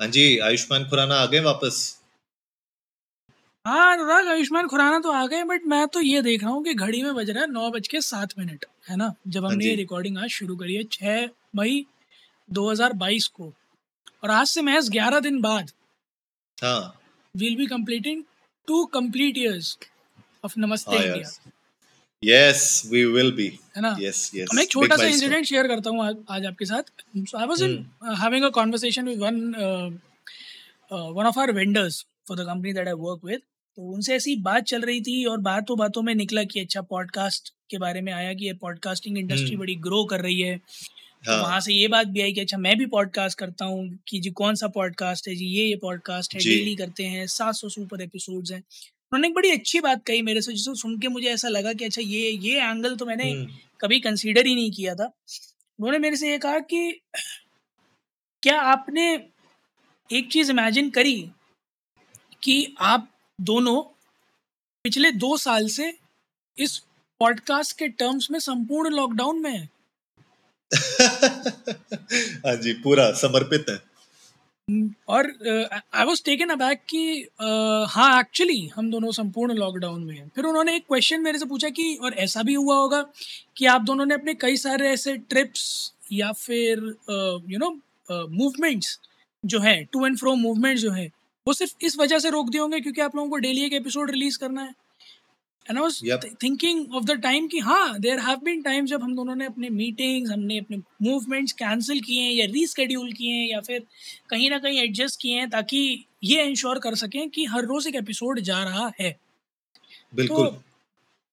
[0.00, 1.78] हाँ जी आयुष्मान खुराना आ गए वापस।
[3.66, 6.74] हाँ अनुराग आयुष्मान खुराना तो आ गए बट मैं तो ये देख रहा हूँ कि
[6.74, 9.12] घड़ी में बज रहा है नौ बज के सात मिनट है ना?
[9.28, 11.84] जब हाँ हमने ये रिकॉर्डिंग आज शुरू करी है छः मई
[12.48, 13.52] 2022 को
[14.24, 15.70] और आज से महज 11 दिन बाद
[16.58, 16.96] हाँ।
[17.70, 18.24] completing
[18.68, 19.76] two complete years
[20.44, 21.16] of Namaste हाँ India.
[21.16, 21.52] यार।
[22.22, 23.96] यस वी विल बी है ना?
[24.00, 26.82] यस यस तो मैं एक छोटा सा इंसिडेंट शेयर करता हूँ आज, आपके साथ.
[27.18, 27.76] So I was in.
[28.22, 29.38] Having a conversation with one
[30.90, 33.40] one of our vendors for the company that I work with
[33.78, 37.52] तो उनसे ऐसी बात चल रही थी और बातों बातों में निकला कि अच्छा पॉडकास्ट
[37.70, 41.32] के बारे में आया कि ये पॉडकास्टिंग इंडस्ट्री हम्म। बड़ी ग्रो कर रही है। तो
[41.32, 44.20] हाँ। वहाँ से ये बात भी आई कि अच्छा मैं भी पॉडकास्ट करता हूँ कि
[44.20, 45.34] जी कौन सा पॉडकास्ट है?
[45.34, 48.62] जी ये ये पॉडकास्ट है डेली करते हैं सात सौ सुपर एपिसोड्स हैं।
[49.12, 51.84] उन्होंने एक बड़ी अच्छी बात कही मेरे से जिसको सुन के मुझे ऐसा लगा कि
[51.84, 53.46] अच्छा ये ये एंगल तो मैंने हम्म,
[53.80, 57.00] कभी कंसीडर ही नहीं किया था। उन्होंने मेरे से ये कहा कि
[58.42, 59.12] क्या आपने
[60.10, 61.30] एक चीज़ इमेजिन करी
[62.42, 63.08] कि आप
[63.40, 63.82] दोनों
[64.84, 65.98] पिछले दो साल से
[66.58, 66.78] इस
[67.20, 69.68] पॉडकास्ट के टर्म्स में संपूर्ण लॉकडाउन में हैं?
[72.46, 73.89] हाँ जी पूरा समर्पित है।
[75.08, 75.26] और
[75.94, 77.46] आई वॉज़ टेकन अबैक कि अ,
[77.88, 81.68] हाँ एक्चुअली हम दोनों संपूर्ण लॉकडाउन में हैं। फिर उन्होंने एक क्वेश्चन मेरे से पूछा
[81.70, 83.02] कि और ऐसा भी हुआ होगा
[83.56, 85.66] कि आप दोनों ने अपने कई सारे ऐसे ट्रिप्स
[86.12, 86.78] या फिर
[87.50, 87.70] यू नो
[88.10, 88.98] मूवमेंट्स
[89.44, 91.10] जो हैं टू एंड फ्रो मूवमेंट्स जो हैं
[91.46, 94.10] वो सिर्फ़ इस वजह से रोक दिए होंगे क्योंकि आप लोगों को डेली एक एपिसोड
[94.10, 94.74] रिलीज़ करना है।
[95.70, 99.14] And I was thinking of the time कि हाँ देर हैव बीन टाइम जब हम
[99.16, 103.60] दोनों ने अपने मीटिंग्स हमने अपने मूवमेंट्स कैंसिल किए हैं या रीस्केड्यूल किए हैं या
[103.60, 103.86] फिर
[104.30, 105.82] कहीं ना कहीं एडजस्ट किए हैं ताकि
[106.24, 110.46] ये इंश्योर कर सकें कि हर रोज़ एक एपिसोड जा रहा है। तो बिल्कुल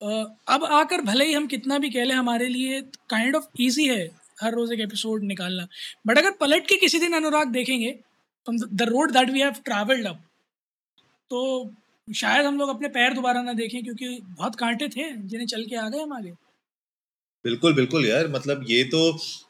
[0.02, 3.88] अ, अब आकर भले ही हम कितना भी कह लें हमारे लिए काइंड ऑफ़ ईजी
[3.88, 4.04] है
[4.42, 5.68] हर रोज़ एक एपिसोड निकालना।
[6.08, 7.96] बट अगर पलट के किसी दिन अनुराग देखेंगे
[8.48, 10.22] the road that we have travelled up
[11.32, 11.42] तो
[12.08, 15.76] शायद हम लोग अपने पैर दोबारा ना देखें, क्योंकि बहुत कांटे थे जिन्हें चल के
[15.76, 16.32] आ गए हम आगे
[17.46, 19.00] बिल्कुल बिल्कुल यार। मतलब ये तो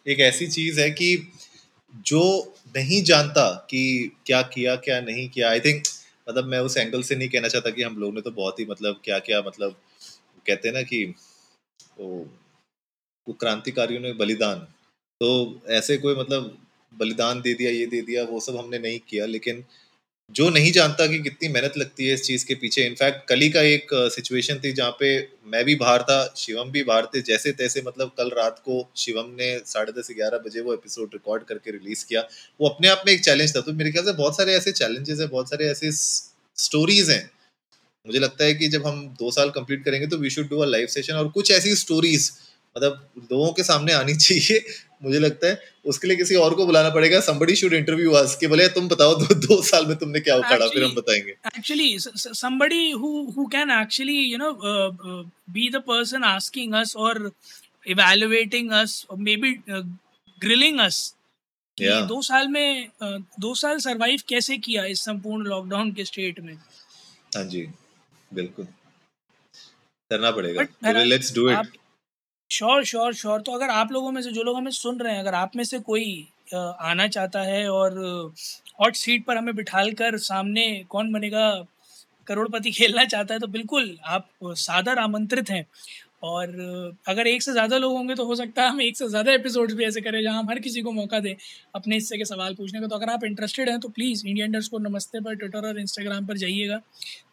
[0.08, 1.16] एक ऐसी चीज़ है कि
[2.06, 2.22] जो
[2.76, 5.84] नहीं जानता कि क्या किया, क्या नहीं किया आई थिंक
[6.28, 8.66] मतलब मैं उस एंगल से नहीं कहना चाहता कि हम लोग ने तो बहुत ही
[8.66, 9.76] मतलब क्या क्या मतलब
[10.48, 11.04] कहते हैं ना कि
[13.28, 14.60] वो क्रांतिकारियों ने बलिदान।
[15.22, 16.58] तो ऐसे कोई मतलब
[16.94, 19.64] बलिदान दे दिया, ये दे दिया, वो सब हमने नहीं किया, लेकिन
[20.36, 23.50] जो नहीं जानता कि कितनी मेहनत लगती है इस चीज़ के पीछे। इनफैक्ट कल ही
[23.50, 25.08] का एक सिचुएशन थी जहाँ पे
[25.46, 29.30] मैं भी बाहर था, शिवम भी बाहर थे। जैसे तैसे मतलब कल रात को शिवम
[29.38, 32.22] ने साढ़े दस ग्यारह बजे वो एपिसोड रिकॉर्ड करके रिलीज़ किया।
[32.60, 35.20] वो अपने आप में एक चैलेंज था। तो मेरे ख्याल से बहुत सारे ऐसे चैलेंजेस
[35.20, 37.30] है, बहुत सारे ऐसे स्टोरीज हैं।
[38.06, 40.66] मुझे लगता है कि जब हम दो साल कंप्लीट करेंगे तो we should do a
[40.66, 42.32] live session और कुछ ऐसी स्टोरीज
[42.76, 44.64] मतलब लोगों के सामने आनी चाहिए
[45.04, 45.62] मुझे लगता है
[45.92, 49.16] उसके लिए किसी और को बुलाना पड़ेगा somebody should interview us कि बोले तुम बताओ
[49.16, 53.12] दो, दो साल में तुमने क्या उखाड़ा फिर हम बताएँगे actually s- s- somebody who
[53.36, 55.22] who can actually you know uh, uh,
[55.58, 57.14] be the person asking us or
[57.86, 59.84] evaluating us or maybe uh,
[60.42, 60.98] grilling us
[61.78, 62.06] कि Yeah.
[62.08, 66.54] दो साल में uh, दो साल सरवाइव कैसे किया इस संपूर्ण लॉकडाउन के स्टेट में
[67.36, 67.62] हाँ जी
[68.32, 68.66] बिल्कुल
[70.12, 71.78] करना पड़ेगा let's do it
[72.52, 75.20] sure sure sure तो अगर आप लोगों में से, जो लोग हमें सुन रहे हैं,
[75.20, 77.98] अगर आप में से कोई आना चाहता है और
[78.82, 81.50] हॉट सीट पर हमें बिठाल कर सामने कौन बनेगा
[82.28, 85.66] करोड़पति खेलना चाहता है तो बिल्कुल आप सादर आमंत्रित हैं।
[86.24, 86.48] और
[87.08, 89.74] अगर एक से ज़्यादा लोग होंगे तो हो सकता है हम एक से ज़्यादा एपिसोड्स
[89.74, 91.34] भी ऐसे करें जहाँ हम हर किसी को मौका दें
[91.76, 94.68] अपने हिस्से के सवाल पूछने का। तो अगर आप इंटरेस्टेड हैं तो प्लीज़ इंडिया इंडर्स
[94.68, 96.80] को नमस्ते पर ट्विटर और इंस्टाग्राम पर जाइएगा।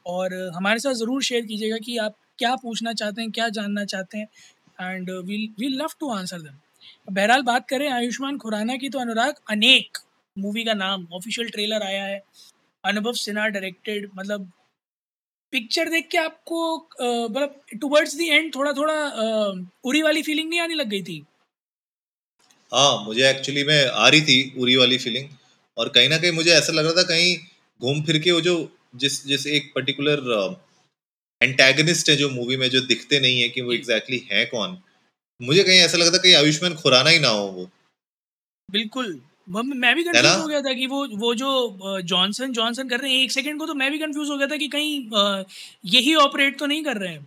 [0.07, 4.19] और हमारे साथ ज़रूर शेयर कीजिएगा कि आप क्या पूछना चाहते हैं, क्या जानना चाहते
[4.19, 4.29] हैं।
[4.79, 9.35] And we'll we'll love to answer them बहरहाल बात करें आयुष्मान खुराना की तो अनुराग
[9.51, 9.99] अनेक
[10.37, 12.23] मूवी का नाम ऑफिशियल ट्रेलर आया है।
[12.85, 14.51] अनुभव सिन्हा डायरेक्टेड मतलब
[15.53, 16.61] पिक्चर देख के आपको
[17.29, 19.55] मतलब टुवर्ड्स द एंड थोड़ा थोड़ा अ,
[19.85, 21.23] उरी वाली फीलिंग नहीं आने लग गई थी?
[22.73, 25.29] हाँ मुझे एक्चुअली में आ रही थी उरी वाली फीलिंग
[25.77, 27.37] और कहीं ना कहीं मुझे ऐसा लग रहा था कहीं
[27.81, 28.57] घूम फिर के वो जो
[28.97, 30.21] जिस जिस एक पर्टिकुलर
[31.45, 34.77] एंटेगनिस्ट है जो मूवी में जो दिखते नहीं है कि वो एग्जैक्टली exactly है कौन।
[35.41, 37.71] मुझे कहीं ऐसा लगता कहीं आयुष्मान खुराना ही ना हो वो।
[38.69, 43.13] बिल्कुल। मैं भी कंफ्यूज हो गया था कि वो वो जो जॉनसन जॉनसन कर रहे
[43.13, 44.93] हैं एक सेकंड को तो मैं भी कंफ्यूज हो गया था कि कहीं
[45.85, 47.27] यही ऑपरेट तो नहीं कर रहे हैं।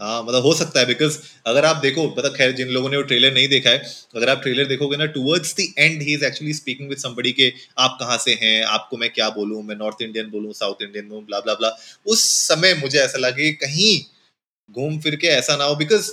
[0.00, 3.02] हाँ मतलब हो सकता है बिकॉज़ अगर आप देखो मतलब खैर जिन लोगों ने वो
[3.04, 3.78] ट्रेलर नहीं देखा है
[4.16, 7.52] अगर आप ट्रेलर देखोगे ना towards the end he is actually speaking with somebody के
[7.78, 11.24] आप कहाँ से हैं आपको मैं क्या बोलूँ मैं नॉर्थ इंडियन बोलूँ साउथ इंडियन बोलूँ
[11.24, 11.70] ब्ला ब्ला ब्ला
[12.06, 13.98] उस समय मुझे ऐसा लगे कहीं
[14.70, 16.10] घूम फिर के ऐसा ना हो बिकॉज़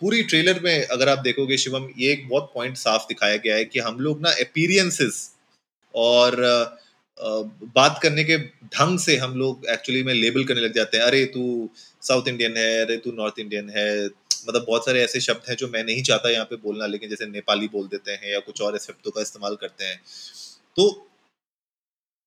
[0.00, 3.64] पूरी ट्रेलर में अगर आप देखोगे शिवम ये एक बहुत पॉइंट साफ़ दिखाया गया है
[3.66, 5.18] कि हम लोग ना अपीरियंसेस
[5.94, 6.78] और अ,
[7.76, 11.24] बात करने के ढंग से हम लोग एक्चुअली में लेबल करने लग जाते हैं, अरे,
[11.24, 11.70] तू
[12.02, 14.06] साउथ इंडियन है, अरे, तू नॉर्थ इंडियन है।
[14.48, 17.26] मतलब बहुत सारे ऐसे शब्द हैं जो मैं नहीं चाहता यहाँ पे बोलना, लेकिन जैसे
[17.26, 20.02] नेपाली बोल देते हैं या कुछ और ऐसे शब्दों का इस्तेमाल करते हैं।
[20.76, 21.08] तो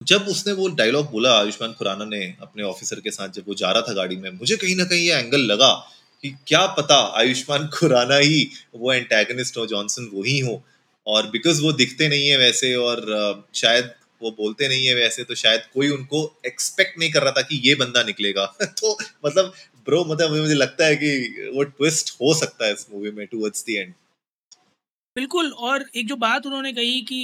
[0.03, 3.71] जब उसने वो डायलॉग बोला, आयुष्मान खुराना ने अपने ऑफिसर के साथ जब वो जा
[3.71, 5.73] रहा था गाड़ी में, मुझे कहीं ना कहीं ये एंगल लगा
[6.21, 10.63] कि क्या पता आयुष्मान खुराना ही वो एंटेगनिस्ट हो जॉनसन वही हो
[11.07, 13.91] और बिकॉज़ वो दिखते नहीं है वैसे और शायद
[14.25, 17.61] वो बोलते नहीं है वैसे तो शायद कोई उनको एक्सपेक्ट नहीं कर रहा था कि
[17.65, 19.53] ये बंदा निकलेगा। तो मतलब
[19.87, 23.65] ब्रो मतलब मुझे लगता है कि वो ट्विस्ट हो सकता है इस मूवी में टुवर्ड्स
[23.65, 23.93] द एंड
[25.15, 27.19] बिल्कुल और एक जो बात उन्होंने कही कि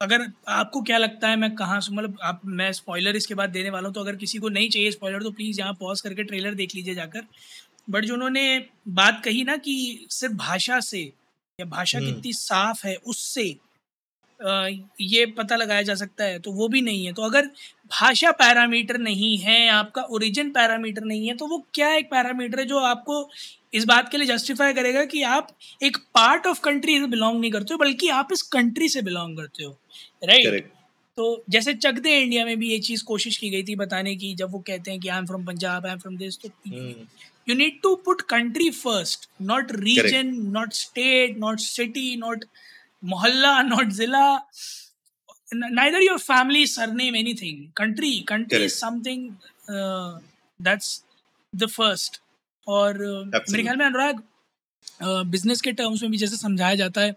[0.00, 3.70] अगर आपको क्या लगता है मैं कहाँ से मतलब आप मैं स्पॉइलर इसके बाद देने
[3.70, 6.54] वाला हूँ तो अगर किसी को नहीं चाहिए स्पॉइलर तो प्लीज़ यहाँ पॉज करके ट्रेलर
[6.54, 7.24] देख लीजिए जाकर।
[7.90, 8.44] बट जो उन्होंने
[8.92, 11.00] बात कही ना कि सिर्फ़ भाषा से
[11.58, 13.44] या भाषा हम्म। कितनी साफ़ है उससे
[14.40, 17.46] ये पता लगाया जा सकता है तो वो भी नहीं है। तो अगर
[17.90, 22.66] भाषा पैरामीटर नहीं है आपका ओरिजिन पैरामीटर नहीं है तो वो क्या एक पैरामीटर है
[22.66, 23.28] जो आपको
[23.74, 25.48] इस बात के लिए जस्टिफाई करेगा कि आप
[25.82, 29.36] एक पार्ट ऑफ़ कंट्री से बिलोंग नहीं करते हो बल्कि आप इस कंट्री से बिलोंग
[29.36, 29.78] करते हो।
[30.24, 30.72] राइट करेक्ट
[31.16, 34.34] तो जैसे चक दे इंडिया में भी ये चीज़ कोशिश की गई थी बताने की
[34.34, 37.54] जब वो कहते हैं कि I am from Punjab I am from this तो you
[37.54, 42.44] you to put country first not region not state not city not
[43.02, 44.24] mohalla not zilla
[45.72, 47.60] neither your family surname anything.
[47.74, 49.20] Country country is correct something
[49.74, 50.18] uh,
[50.60, 50.88] that's
[51.52, 52.20] the first.
[52.66, 54.22] और uh, मेरे ख्याल में अनुराग
[55.30, 57.12] business के terms में भी जैसे समझाया जाता है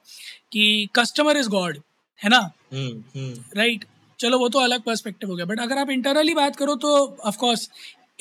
[0.51, 1.77] कि कस्टमर इज़ गॉड
[2.19, 2.39] है ना?
[2.73, 3.85] हम्म हम्म। राइट
[4.19, 6.95] चलो वो तो अलग पर्सपेक्टिव हो गया। बट अगर आप इंटरनली बात करो तो
[7.25, 7.69] ऑफ़ कोर्स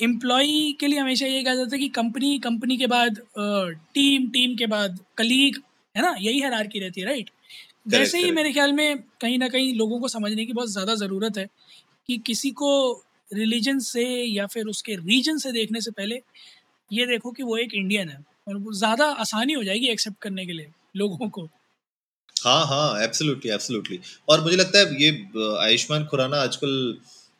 [0.03, 3.21] एम्प्लॉई के लिए हमेशा ये कहा जाता है कि कंपनी कंपनी के बाद
[3.93, 5.61] टीम टीम के बाद कलीग
[5.95, 6.15] है ना?
[6.19, 7.29] यही हरारकी रहती है राइट
[7.85, 11.37] वैसे ही मेरे ख्याल में कहीं ना कहीं लोगों को समझने की बहुत ज़्यादा ज़रूरत
[11.37, 11.47] है
[12.09, 12.71] कि किसी को
[13.31, 16.21] रिलीजन से या फिर उसके रीजन से देखने से पहले
[16.91, 20.45] ये देखो कि वो एक इंडियन है और वो ज़्यादा आसानी हो जाएगी एक्सेप्ट करने
[20.45, 21.49] के लिए लोगों को।
[22.35, 23.99] हाँ हाँ एब्सोल्युटली एब्सोल्युटली
[24.29, 25.09] और मुझे लगता है ये
[25.59, 26.97] आयुष्मान खुराना आजकल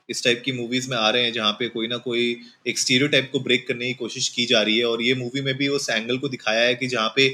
[0.10, 2.26] इस टाइप की मूवीज़ में आ रहे हैं जहाँ पे कोई ना कोई
[2.68, 5.54] एक स्टीरियोटाइप को ब्रेक करने की कोशिश की जा रही है और ये मूवी में
[5.58, 7.28] भी उस एंगल को दिखाया है कि जहाँ पे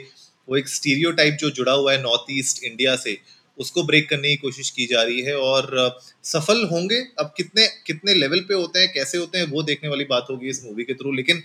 [0.50, 3.18] वो एक स्टीरियोटाइप जो जुड़ा हुआ है नॉर्थ ईस्ट इंडिया से,
[3.58, 7.00] उसको ब्रेक करने की कोशिश की जा रही है और सफल होंगे?
[7.20, 10.50] अब कितने कितने लेवल पे होते हैं, कैसे होते हैं, वो देखने वाली बात होगी
[10.50, 11.40] इस मूवी के थ्रू लेकिन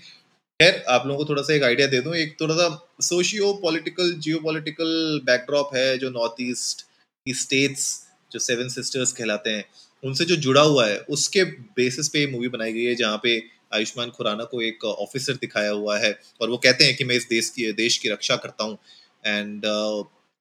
[0.60, 4.12] खैर, आप लोगों को थोड़ा सा एक आइडिया दे दूँ, एक थोड़ा सा socio political
[4.18, 6.82] geo political backdrop है जो नॉर्थ ईस्ट
[7.26, 7.86] की स्टेट्स
[8.32, 9.64] जो सेवन सिस्टर्स कहलाते हैं,
[10.04, 13.38] उनसे जो जुड़ा हुआ है, उसके बेसिस पे मूवी बनाई गई है, जहाँ पे
[13.74, 17.26] आयुष्मान खुराना को एक ऑफिसर दिखाया हुआ है और वो कहते हैं कि मैं इस
[17.30, 18.78] देश की देश की रक्षा करता हूँ।
[19.24, 19.66] एंड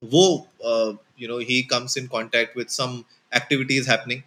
[0.03, 0.25] वो
[1.21, 4.21] you know he comes in contact with some activities happening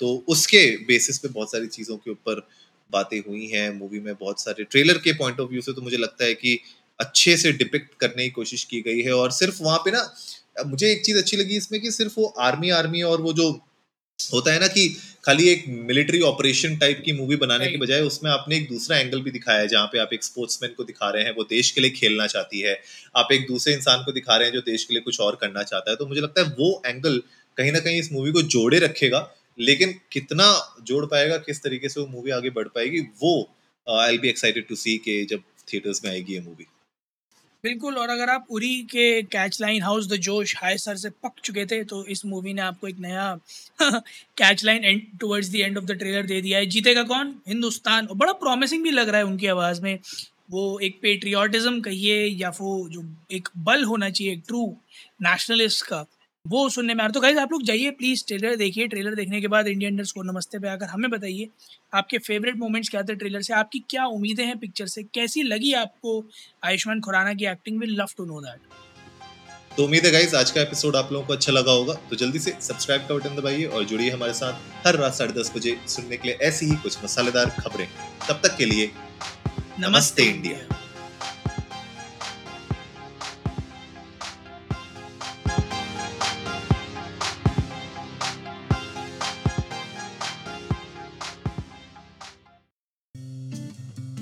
[0.00, 2.46] तो उसके बेसिस पे बहुत सारी चीज़ों के ऊपर
[2.90, 5.96] बातें हुई हैं। मूवी में बहुत सारे ट्रेलर के पॉइंट ऑफ़ व्यू से तो मुझे
[5.96, 6.58] लगता है कि
[7.00, 10.02] अच्छे से डिपिक्ट करने की कोशिश की गई है। और सिर्फ़ वहाँ पे ना,
[10.66, 13.50] मुझे एक चीज़ अच्छी लगी इसमें कि सिर्फ़ वो आर्मी आर्मी और वो जो
[14.32, 14.88] होता है ना कि
[15.24, 17.76] खाली एक मिलिट्री ऑपरेशन टाइप की मूवी बनाने की.
[17.76, 20.84] बजाय उसमें आपने एक दूसरा एंगल भी दिखाया है जहाँ पे आप एक स्पोर्ट्समैन को
[20.84, 22.80] दिखा रहे हैं वो देश के लिए खेलना चाहती है।
[23.16, 25.62] आप एक दूसरे इंसान को दिखा रहे हैं जो देश के लिए कुछ और करना
[25.62, 27.22] चाहता है। तो मुझे लगता है वो एंगल
[27.56, 30.44] कहीं ना कहीं इस मूवी को जोड़े रखेगा लेकिन कितना
[30.82, 33.32] जोड़ पाएगा किस तरीके से वो मूवी आगे बढ़ पाएगी वो
[34.12, 36.66] I'll be excited to see के जब थिएटर्स में आएगी ये मूवी
[37.64, 41.32] बिल्कुल, और अगर आप उरी के कैच लाइन हाउस द जोश हाय सर से पक
[41.44, 43.38] चुके थे तो इस मूवी ने आपको एक नया
[43.82, 47.34] catch line and towards the end of the trailer दे दिया है। जीतेगा कौन?
[47.48, 49.98] हिंदुस्तान। और बड़ा प्रॉमिसिंग भी लग रहा है उनकी आवाज़ में।
[50.50, 54.66] वो एक पेट्रियाटिज़म कहिए, या वो जो एक बल होना चाहिए, एक ट्रू
[55.22, 56.04] नेशनलिस्ट का।
[56.46, 59.40] वो सुनने में आ रहा तो गाइज़ आप लोग जाइए प्लीज़ ट्रेलर देखिए। ट्रेलर देखने
[59.40, 61.48] के बाद इंडियन इंडर्स को नमस्ते पे आकर हमें बताइए
[61.92, 63.52] आपके फेवरेट मोमेंट्स क्या थे ट्रेलर से?
[63.54, 65.02] आपकी क्या उम्मीदें हैं पिक्चर से?
[65.04, 66.24] कैसी लगी आपको
[66.64, 70.60] आयुष्मान खुराना की acting will love to know that तो उम्मीद है गाइज़ आज का
[70.60, 73.84] एपिसोड आप लोगों को अच्छा लगा होगा। तो जल्दी से सब्सक्राइब का बटन दबाइए और
[73.84, 77.56] जुड़िए हमारे साथ हर रात साढ़े दस बजे सुनने के लिए ऐसी ही कुछ मसालेदार
[77.60, 77.86] खबरें।
[78.28, 78.90] तब तक के लिए
[79.80, 80.58] नमस्ते इंडिया